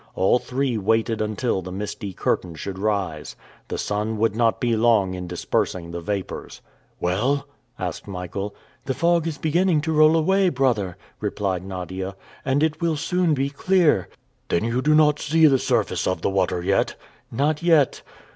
All 0.15 0.39
three 0.39 0.79
waited 0.79 1.21
until 1.21 1.61
the 1.61 1.71
misty 1.71 2.11
curtain 2.11 2.55
should 2.55 2.79
rise. 2.79 3.35
The 3.67 3.77
sun 3.77 4.17
would 4.17 4.35
not 4.35 4.59
be 4.59 4.75
long 4.75 5.13
in 5.13 5.27
dispersing 5.27 5.91
the 5.91 6.01
vapors. 6.01 6.61
"Well?" 6.99 7.47
asked 7.77 8.07
Michael. 8.07 8.55
"The 8.85 8.95
fog 8.95 9.27
is 9.27 9.37
beginning 9.37 9.81
to 9.81 9.91
roll 9.93 10.17
away, 10.17 10.49
brother," 10.49 10.97
replied 11.19 11.63
Nadia, 11.63 12.15
"and 12.43 12.63
it 12.63 12.81
will 12.81 12.97
soon 12.97 13.35
be 13.35 13.51
clear." 13.51 14.09
"Then 14.47 14.63
you 14.63 14.81
do 14.81 14.95
not 14.95 15.19
see 15.19 15.45
the 15.45 15.59
surface 15.59 16.07
of 16.07 16.23
the 16.23 16.31
water 16.31 16.63
yet?" 16.63 16.95
"Not 17.31 17.61
yet." 17.61 18.01